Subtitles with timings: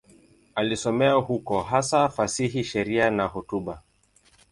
[0.55, 3.81] Alisomea huko, hasa fasihi, sheria na hotuba.